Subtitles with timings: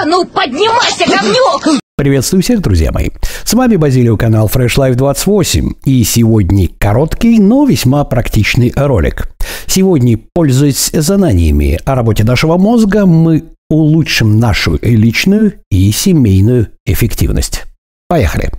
[0.00, 1.80] А ну поднимайся, говнюк!
[1.96, 3.08] Приветствую всех, друзья мои.
[3.42, 5.72] С вами Базилио, канал Fresh Life 28.
[5.86, 9.28] И сегодня короткий, но весьма практичный ролик.
[9.66, 17.64] Сегодня, пользуясь знаниями о работе нашего мозга, мы улучшим нашу личную и семейную эффективность.
[18.08, 18.52] Поехали!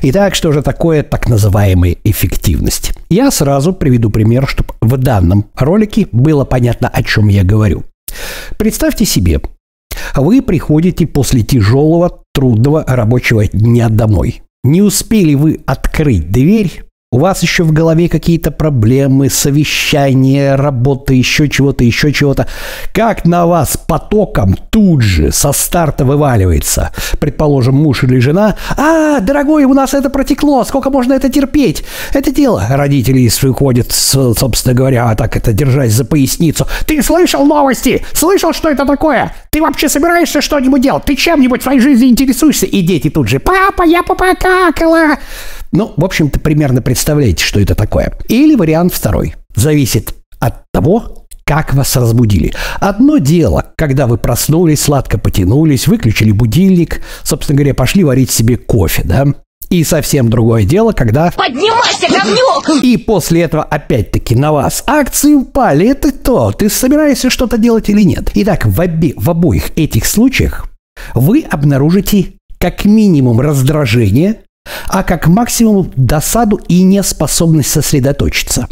[0.00, 2.92] Итак, что же такое так называемая эффективность?
[3.10, 7.82] Я сразу приведу пример, чтобы в данном ролике было понятно, о чем я говорю.
[8.58, 9.40] Представьте себе,
[10.14, 14.42] вы приходите после тяжелого, трудного рабочего дня домой.
[14.62, 21.48] Не успели вы открыть дверь, у вас еще в голове какие-то проблемы, совещания, работа, еще
[21.48, 22.46] чего-то, еще чего-то.
[22.92, 28.56] Как на вас потоком тут же со старта вываливается, предположим, муж или жена.
[28.76, 31.82] А, дорогой, у нас это протекло, сколько можно это терпеть?
[32.12, 32.66] Это дело.
[32.68, 36.66] Родители выходят, собственно говоря, а так это держась за поясницу.
[36.86, 38.04] Ты слышал новости?
[38.12, 39.34] Слышал, что это такое?
[39.48, 41.04] Ты вообще собираешься что-нибудь делать?
[41.04, 42.66] Ты чем-нибудь в своей жизни интересуешься?
[42.66, 45.16] И дети тут же, папа, я попокакала.
[45.72, 48.16] Ну, в общем-то, примерно представляете, что это такое.
[48.28, 49.34] Или вариант второй.
[49.54, 52.52] Зависит от того, как вас разбудили.
[52.78, 59.02] Одно дело, когда вы проснулись, сладко потянулись, выключили будильник, собственно говоря, пошли варить себе кофе,
[59.04, 59.26] да?
[59.70, 61.30] И совсем другое дело, когда...
[61.30, 62.82] Поднимайся, говнюк!
[62.82, 65.88] И после этого опять-таки на вас акции упали.
[65.88, 68.30] Это то, ты собираешься что-то делать или нет.
[68.34, 69.12] Итак, в, обе...
[69.16, 70.66] в обоих этих случаях
[71.14, 74.40] вы обнаружите как минимум раздражение,
[74.88, 78.68] а как максимум досаду и неспособность сосредоточиться.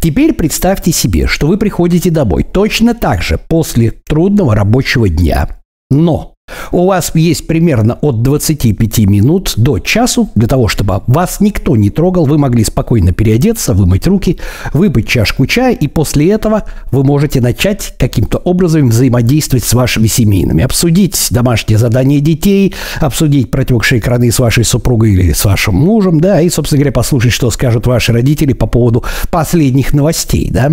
[0.00, 5.48] Теперь представьте себе, что вы приходите домой точно так же после трудного рабочего дня.
[5.90, 6.33] Но
[6.72, 11.90] у вас есть примерно от 25 минут до часу для того, чтобы вас никто не
[11.90, 14.38] трогал, вы могли спокойно переодеться, вымыть руки,
[14.72, 20.64] выпить чашку чая, и после этого вы можете начать каким-то образом взаимодействовать с вашими семейными,
[20.64, 26.40] обсудить домашние задания детей, обсудить протекшие краны с вашей супругой или с вашим мужем, да,
[26.40, 30.72] и, собственно говоря, послушать, что скажут ваши родители по поводу последних новостей, да.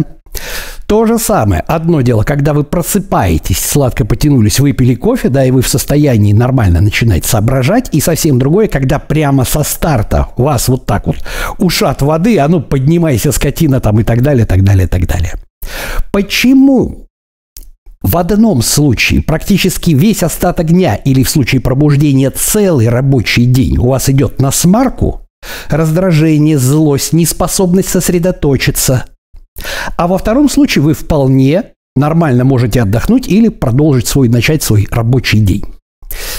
[0.87, 1.61] То же самое.
[1.67, 6.81] Одно дело, когда вы просыпаетесь, сладко потянулись, выпили кофе, да, и вы в состоянии нормально
[6.81, 7.87] начинать соображать.
[7.93, 11.17] И совсем другое, когда прямо со старта вас вот так вот
[11.59, 15.35] ушат воды, а ну поднимайся, скотина там и так далее, так далее, так далее.
[16.11, 17.07] Почему
[18.01, 23.87] в одном случае практически весь остаток дня или в случае пробуждения целый рабочий день у
[23.87, 25.21] вас идет на смарку,
[25.69, 29.05] раздражение, злость, неспособность сосредоточиться,
[29.97, 35.39] а во втором случае вы вполне нормально можете отдохнуть или продолжить свой, начать свой рабочий
[35.39, 35.65] день.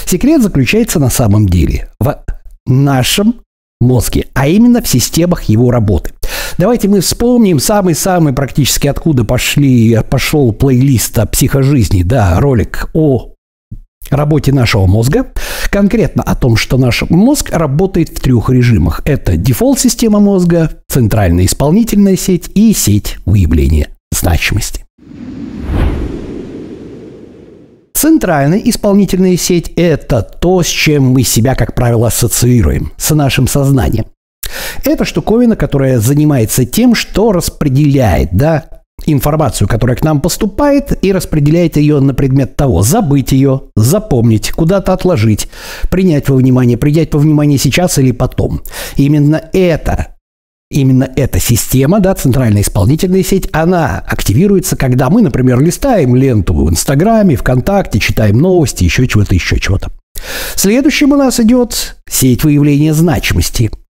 [0.05, 2.23] Секрет заключается на самом деле в
[2.65, 3.41] нашем
[3.81, 6.11] мозге, а именно в системах его работы.
[6.57, 13.32] Давайте мы вспомним самый-самый практически откуда пошли, пошел плейлист о психожизни, да, ролик о
[14.09, 15.27] работе нашего мозга,
[15.69, 19.01] конкретно о том, что наш мозг работает в трех режимах.
[19.05, 24.85] Это дефолт-система мозга, центральная исполнительная сеть и сеть выявления значимости.
[27.93, 34.05] Центральная исполнительная сеть– это то, с чем мы себя, как правило, ассоциируем, с нашим сознанием.
[34.83, 38.65] Это штуковина, которая занимается тем, что распределяет да,
[39.05, 44.93] информацию, которая к нам поступает, и распределяет ее на предмет того, забыть ее, запомнить, куда-то
[44.93, 45.47] отложить,
[45.89, 48.61] принять во внимание, принять во внимание сейчас или потом.
[48.95, 50.13] именно это
[50.73, 56.67] Именно эта система, да, центральная исполнительная сеть, она активируется, когда мы, например, листаем ленту в
[56.67, 59.91] Инстаграме, ВКонтакте, читаем новости, еще чего-то, еще чего-то.
[60.55, 63.69] Следующим у нас идет сеть выявления значимости–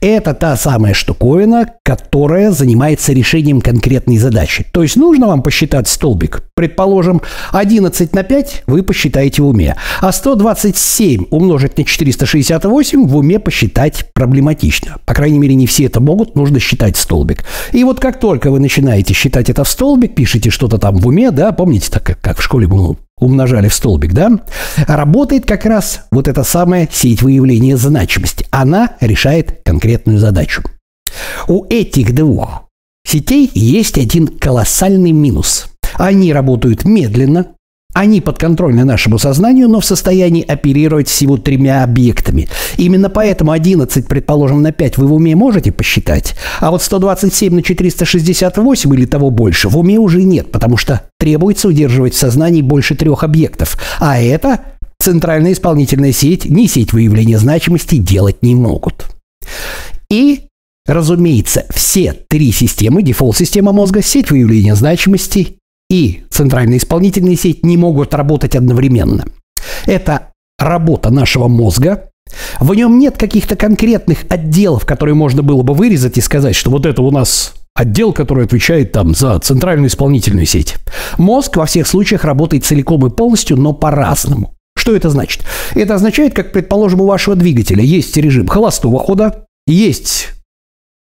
[0.00, 4.64] это та самая штуковина, которая занимается решением конкретной задачи.
[4.72, 6.42] То есть нужно вам посчитать столбик.
[6.54, 7.20] Предположим,
[7.52, 14.10] 11 на 5 вы посчитаете в уме, а 127 умножить на 468 в уме посчитать
[14.14, 14.96] проблематично.
[15.04, 17.44] По крайней мере, не все это могут, нужно считать столбик.
[17.72, 21.30] И вот как только вы начинаете считать это в столбик, пишите что-то там в уме,
[21.30, 24.30] да, помните, так как в школе было умножали в столбик, да,
[24.86, 28.46] работает как раз вот эта самая сеть выявления значимости.
[28.50, 30.62] Она решает конкретную задачу.
[31.48, 32.68] У этих двух
[33.06, 35.66] сетей есть один колоссальный минус.
[35.94, 37.54] Они работают медленно,
[38.00, 42.48] они подконтрольны нашему сознанию, но в состоянии оперировать всего тремя объектами.
[42.78, 47.62] Именно поэтому 11, предположим, на 5 вы в уме можете посчитать, а вот 127 на
[47.62, 52.94] 468 или того больше в уме уже нет, потому что требуется удерживать в сознании больше
[52.94, 53.78] трех объектов.
[53.98, 54.60] А это
[54.98, 59.08] центральная исполнительная сеть, не сеть выявления значимости делать не могут.
[60.10, 60.46] И
[60.86, 65.59] Разумеется, все три системы, дефолт-система мозга, сеть выявления значимости
[65.90, 69.26] и центральная исполнительная сеть не могут работать одновременно.
[69.84, 72.10] Это работа нашего мозга.
[72.60, 76.86] В нем нет каких-то конкретных отделов, которые можно было бы вырезать и сказать, что вот
[76.86, 80.76] это у нас отдел, который отвечает там за центральную исполнительную сеть.
[81.18, 84.54] Мозг во всех случаях работает целиком и полностью, но по-разному.
[84.76, 85.44] Что это значит?
[85.74, 90.28] Это означает, как, предположим, у вашего двигателя есть режим холостого хода, есть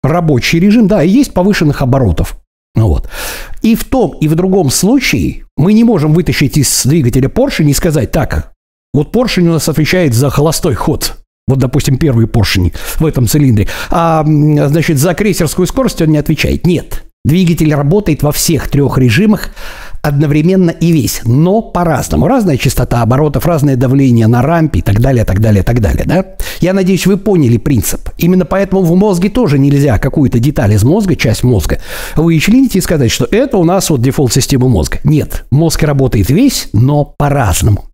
[0.03, 2.37] рабочий режим, да, и есть повышенных оборотов.
[2.75, 3.09] Ну вот.
[3.61, 7.73] И в том, и в другом случае мы не можем вытащить из двигателя поршень и
[7.73, 8.53] сказать, так,
[8.93, 11.17] вот поршень у нас отвечает за холостой ход.
[11.47, 13.67] Вот, допустим, первый поршень в этом цилиндре.
[13.91, 16.65] А, значит, за крейсерскую скорость он не отвечает.
[16.65, 17.03] Нет.
[17.23, 19.49] Двигатель работает во всех трех режимах
[20.05, 22.27] одновременно и весь, но по-разному.
[22.27, 26.03] Разная частота оборотов, разное давление на рампе и так далее, так далее, так далее.
[26.05, 26.25] Да?
[26.61, 28.09] Я надеюсь, вы поняли принцип.
[28.19, 31.79] Именно поэтому в мозге тоже нельзя какую-то деталь из мозга, часть мозга,
[32.15, 34.99] вычленить и сказать, что это у нас вот дефолт системы мозга.
[35.03, 37.85] Нет, мозг работает весь, но по-разному.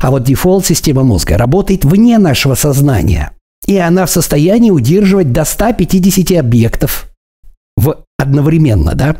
[0.00, 3.30] А вот дефолт система мозга работает вне нашего сознания.
[3.68, 7.06] И она в состоянии удерживать до 150 объектов
[7.76, 9.16] в одновременно, да?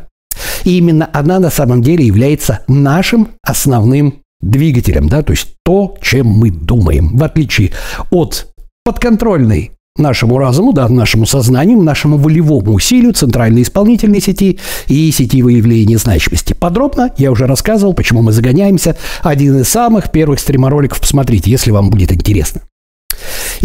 [0.64, 6.26] И именно она на самом деле является нашим основным двигателем, да, то есть то, чем
[6.26, 7.72] мы думаем, в отличие
[8.10, 8.48] от
[8.84, 14.58] подконтрольной нашему разуму, да, нашему сознанию, нашему волевому усилию центральной исполнительной сети
[14.88, 16.52] и сети выявления значимости.
[16.52, 18.96] Подробно я уже рассказывал, почему мы загоняемся.
[19.22, 22.62] Один из самых первых стримороликов посмотрите, если вам будет интересно.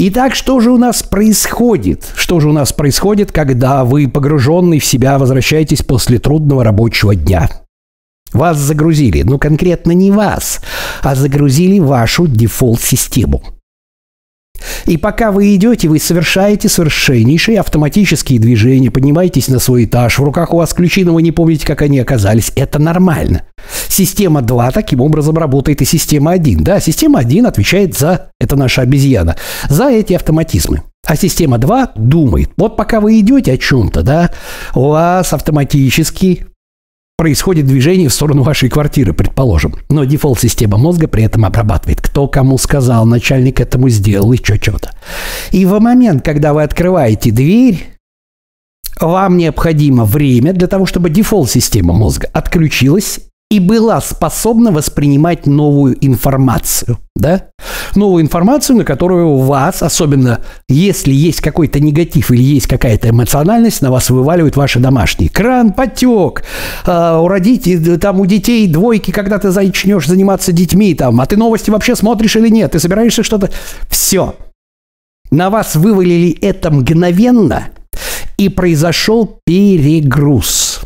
[0.02, 2.14] Итак, что же у нас происходит?
[2.16, 7.50] Что же у нас происходит, когда вы, погруженный в себя, возвращаетесь после трудного рабочего дня?
[8.32, 10.62] Вас загрузили, ну конкретно не вас,
[11.02, 13.44] а загрузили вашу дефолт-систему–
[14.86, 20.54] и пока вы идете, вы совершаете совершеннейшие автоматические движения, поднимаетесь на свой этаж, в руках
[20.54, 22.52] у вас ключи, но вы не помните, как они оказались.
[22.56, 23.44] Это нормально.
[23.88, 26.64] Система 2 таким образом работает и система 1.
[26.64, 29.36] Да, система 1 отвечает за, это наша обезьяна,
[29.68, 30.84] за эти автоматизмы.
[31.06, 32.52] А система 2 думает.
[32.58, 34.32] Вот пока вы идете о чем-то, да,
[34.76, 36.46] у вас автоматически
[37.18, 39.76] происходит движение в сторону вашей квартиры, предположим.
[39.90, 44.92] Но дефолт-система мозга при этом обрабатывает, кто кому сказал, начальник этому сделал и что-то.
[45.52, 47.98] И в момент, когда вы открываете дверь,
[49.02, 53.20] вам необходимо время для того, чтобы дефолт-система мозга отключилась
[53.50, 57.48] и была способна воспринимать новую информацию, да?
[57.96, 63.90] Новую информацию, на которую вас, особенно если есть какой-то негатив или есть какая-то эмоциональность, на
[63.90, 65.32] вас вываливают ваши домашние.
[65.32, 66.44] Кран потек,
[66.86, 71.36] э, у родителей, там у детей двойки, когда ты начнешь заниматься детьми, там, а ты
[71.36, 73.50] новости вообще смотришь или нет, ты собираешься что-то...
[73.90, 74.36] Все.
[75.32, 77.70] На вас вывалили это мгновенно,
[78.38, 80.82] и произошел перегруз.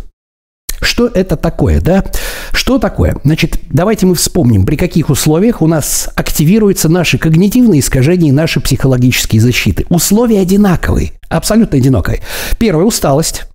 [0.82, 2.04] Что это такое, да?
[2.54, 3.18] Что такое?
[3.24, 8.62] Значит, давайте мы вспомним, при каких условиях у нас активируются наши когнитивные искажения и наши
[8.62, 9.86] психологические защиты.
[9.90, 12.22] Условия одинаковые, абсолютно одинаковые.
[12.60, 13.48] Первое– усталость.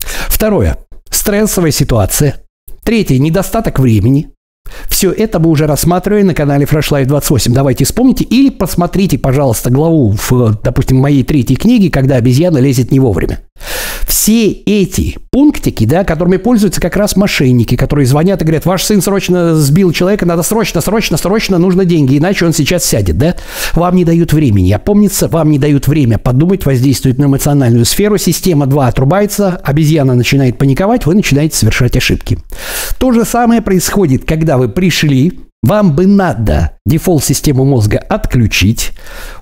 [0.00, 0.78] Второе–
[1.10, 2.40] стрессовая ситуация.
[2.84, 4.30] Третье– недостаток времени.
[4.88, 7.52] Все это мы уже рассматривали на канале Fresh Life 28.
[7.52, 13.00] Давайте вспомните или посмотрите, пожалуйста, главу в, допустим, моей третьей книге, когда обезьяна лезет не
[13.00, 13.40] вовремя.
[14.08, 19.02] Все эти пунктики, да, которыми пользуются как раз мошенники, которые звонят и говорят, ваш сын
[19.02, 23.36] срочно сбил человека, надо срочно, срочно, срочно, нужно деньги, иначе он сейчас сядет, да?
[23.74, 24.72] Вам не дают времени.
[24.72, 30.56] Опомниться, вам не дают время подумать, воздействует на эмоциональную сферу, система 2 отрубается, обезьяна начинает
[30.56, 32.38] паниковать, вы начинаете совершать ошибки.
[32.98, 38.92] То же самое происходит, когда вы пришли, вам бы надо дефолт-систему мозга отключить,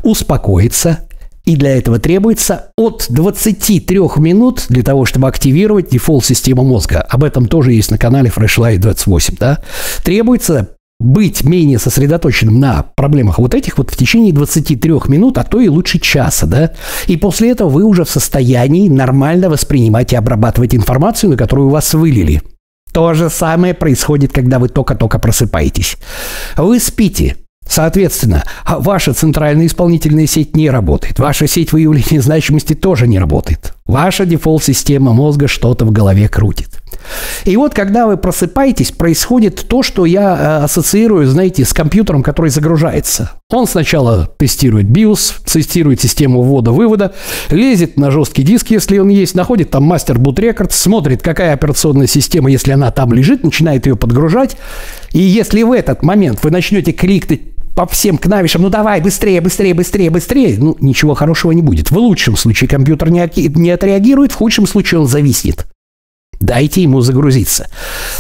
[0.03, 1.06] успокоиться,
[1.47, 7.01] и для этого требуется от 23 минут для того, чтобы активировать дефолт-систему мозга.
[7.01, 9.37] Об этом тоже есть на канале Freshlight 28.
[9.39, 9.63] Да?
[10.03, 15.61] Требуется быть менее сосредоточенным на проблемах вот этих вот в течение 23 минут, а то
[15.61, 16.73] и лучше часа, да?
[17.07, 21.93] И после этого вы уже в состоянии нормально воспринимать и обрабатывать информацию, на которую вас
[21.93, 22.43] вылили.
[22.93, 25.99] То же самое происходит, когда вы только-только просыпаетесь.
[26.57, 27.37] Вы спите,
[27.69, 31.19] Соответственно, а ваша центральная исполнительная сеть не работает.
[31.19, 33.75] Ваша сеть выявления значимости тоже не работает.
[33.87, 36.71] Ваша дефолт-система мозга что-то в голове крутит.
[37.45, 42.51] И вот, когда вы просыпаетесь, происходит то, что я э, ассоциирую, знаете, с компьютером, который
[42.51, 43.33] загружается.
[43.51, 47.15] Он сначала тестирует BIOS, тестирует систему ввода-вывода,
[47.51, 52.09] лезет на жесткий диск, если он есть, находит там мастер boot record, смотрит, какая операционная
[52.09, 54.57] система, если она там лежит, начинает ее подгружать.
[55.13, 57.41] И если в этот момент вы начнете кликать
[57.77, 61.91] по всем клавишам, ну давай, быстрее, быстрее, быстрее, быстрее, ну ничего хорошего не будет.
[61.91, 65.67] В лучшем случае компьютер не, не отреагирует, в худшем случае он зависнет.
[66.41, 67.69] Дайте ему загрузиться.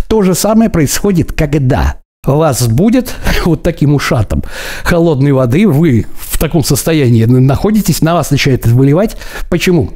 [0.08, 3.14] То же самое происходит, когда вас будет
[3.46, 4.44] вот таким ушатом
[4.84, 9.16] холодной воды, вы в таком состоянии находитесь, на вас начинает выливать.
[9.48, 9.90] Почему?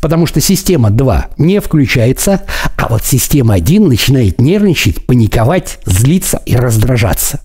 [0.00, 2.42] Потому что система 2 не включается,
[2.76, 7.40] а вот система 1 начинает нервничать, паниковать, злиться и раздражаться.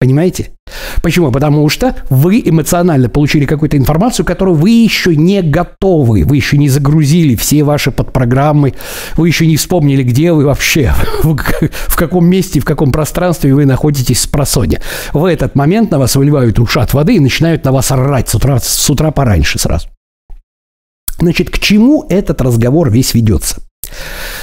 [0.00, 0.52] Понимаете?
[1.02, 1.30] Почему?
[1.30, 6.70] Потому что вы эмоционально получили какую-то информацию, которую вы еще не готовы, вы еще не
[6.70, 8.72] загрузили все ваши подпрограммы,
[9.18, 14.22] вы еще не вспомнили, где вы вообще, в, каком месте, в каком пространстве вы находитесь
[14.22, 14.80] с просоня.
[15.12, 18.58] В этот момент на вас выливают ушат воды и начинают на вас орать с утра,
[18.58, 19.88] с утра пораньше сразу.
[21.18, 23.60] Значит, к чему этот разговор весь ведется?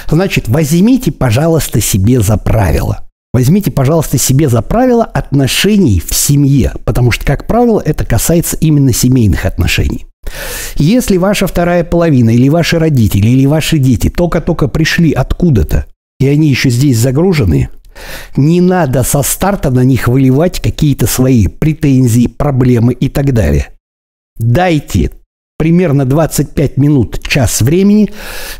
[0.07, 2.99] Значит, возьмите, пожалуйста, себе за правило–
[3.37, 8.91] Возьмите, пожалуйста, себе за правило отношений в семье, потому что, как правило, это касается именно
[8.91, 10.07] семейных отношений.
[10.77, 15.85] Если ваша вторая половина, или ваши родители, или ваши дети только-только пришли откуда-то,
[16.19, 17.69] и они еще здесь загружены,
[18.35, 23.67] не надо со старта на них выливать какие-то свои претензии, проблемы и так далее.
[24.37, 25.11] Дайте
[25.59, 28.09] примерно 25 минут, час времени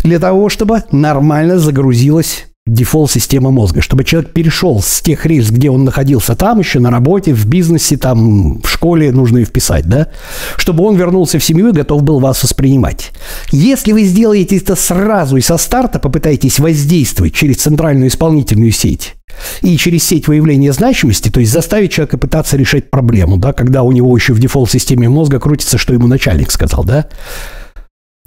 [0.03, 5.69] для того, чтобы нормально загрузилась дефолт системы мозга, чтобы человек перешел с тех рельс, где
[5.69, 10.09] он находился там еще, на работе, в бизнесе, там, в школе, нужно и вписать, да,
[10.57, 13.11] чтобы он вернулся в семью и готов был вас воспринимать.
[13.51, 19.15] Если вы сделаете это сразу и со старта, попытаетесь воздействовать через центральную исполнительную сеть
[19.61, 23.91] и через сеть выявления значимости, то есть заставить человека пытаться решать проблему, да, когда у
[23.91, 27.07] него еще в дефолт-системе мозга крутится, что ему начальник сказал, да,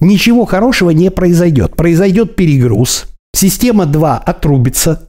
[0.00, 1.76] ничего хорошего не произойдет.
[1.76, 5.08] Произойдет перегруз, Система 2 отрубится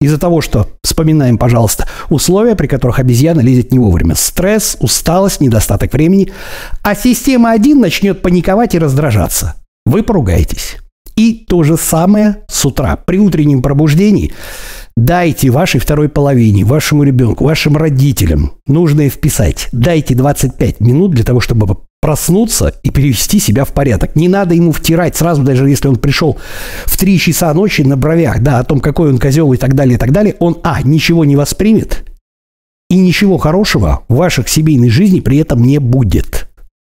[0.00, 4.14] из-за того, что, вспоминаем, пожалуйста, условия, при которых обезьяна лезет не вовремя.
[4.14, 6.30] Стресс, усталость, недостаток времени.
[6.82, 9.54] А система 1 начнет паниковать и раздражаться.
[9.86, 10.76] Вы поругаетесь.
[11.16, 12.96] И то же самое с утра.
[12.96, 14.32] При утреннем пробуждении
[14.96, 19.68] дайте вашей второй половине, вашему ребенку, вашим родителям нужное вписать.
[19.72, 24.14] Дайте 25 минут для того, чтобы проснуться и перевести себя в порядок.
[24.14, 26.36] Не надо ему втирать сразу, даже если он пришел
[26.84, 29.94] в 3 часа ночи на бровях, да, о том, какой он козел и так далее,
[29.94, 32.04] и так далее, он, а, ничего не воспримет,
[32.90, 36.50] и ничего хорошего в ваших семейной жизни при этом не будет.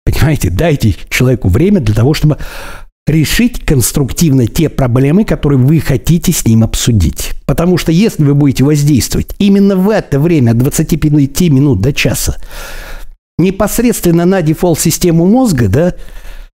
[0.06, 2.40] Понимаете, дайте человеку время для того, чтобы
[3.06, 7.34] решить конструктивно те проблемы, которые вы хотите с ним обсудить.
[7.46, 12.38] Потому что если вы будете воздействовать именно в это время от 25 минут до часа,
[13.38, 15.96] непосредственно на дефолт-систему мозга, да,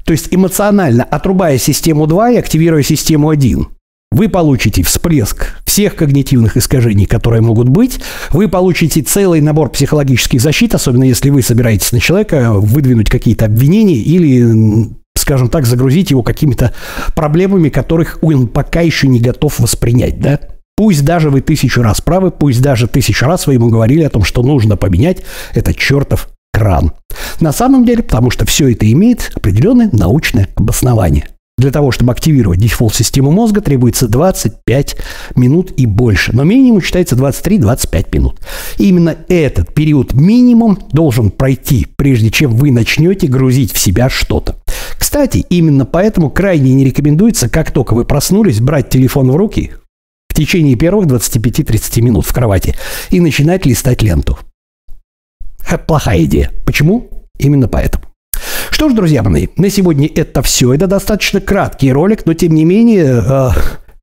[0.05, 3.67] то есть эмоционально отрубая систему 2 и активируя систему 1,
[4.11, 7.99] вы получите всплеск всех когнитивных искажений, которые могут быть.
[8.31, 13.97] Вы получите целый набор психологических защит, особенно если вы собираетесь на человека выдвинуть какие-то обвинения
[13.97, 16.73] или, скажем так, загрузить его какими-то
[17.15, 20.39] проблемами, которых он пока еще не готов воспринять, да?
[20.75, 24.23] Пусть даже вы тысячу раз правы, пусть даже тысячу раз вы ему говорили о том,
[24.23, 26.93] что нужно поменять этот чертов кран.
[27.39, 31.27] На самом деле, потому что все это имеет определенное научное обоснование.
[31.59, 34.95] Для того, чтобы активировать дефолт-систему мозга, требуется 25
[35.35, 36.33] минут и больше.
[36.33, 38.39] Но минимум считается 23-25 минут.
[38.77, 44.55] И именно этот период минимум должен пройти, прежде чем вы начнете грузить в себя что-то.
[44.97, 49.73] Кстати, именно поэтому крайне не рекомендуется, как только вы проснулись, брать телефон в руки
[50.29, 52.75] в течение первых 25-30 минут в кровати
[53.09, 54.39] и начинать листать ленту.
[55.77, 56.51] Плохая идея.
[56.65, 57.09] Почему?
[57.37, 58.05] Именно поэтому.
[58.71, 60.73] Что ж, друзья мои, на сегодня это все.
[60.73, 63.49] Это достаточно краткий ролик, но тем не менее э,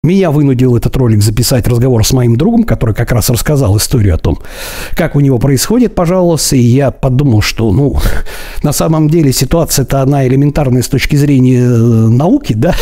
[0.07, 4.19] меня вынудил этот ролик записать разговор с моим другом, который как раз рассказал историю о
[4.19, 4.39] том,
[4.95, 7.99] как у него происходит, пожалуйста, и я подумал, что, ну,
[8.63, 12.75] на самом деле ситуация-то она элементарная с точки зрения э, науки, да,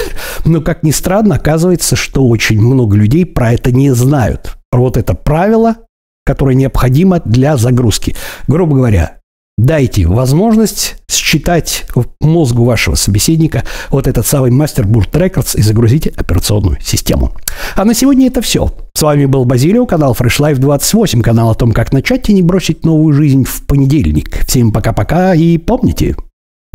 [0.45, 4.57] но, как ни странно, оказывается, что очень много людей про это не знают.
[4.71, 5.77] Вот это правило
[6.25, 8.17] которое необходимо для загрузки.
[8.49, 9.19] Грубо говоря,
[9.57, 11.87] дайте возможность считать
[12.21, 17.33] мозгу вашего собеседника вот этот самый Boot Records и загрузите операционную систему.
[17.77, 18.73] А на сегодня это все.
[18.95, 22.43] С вами был Базилио, канал Fresh Life 28, канал о том, как начать и не
[22.43, 24.47] бросить новую жизнь в понедельник.
[24.47, 26.17] Всем пока-пока и помните,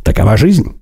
[0.03, 0.78] такова жизнь.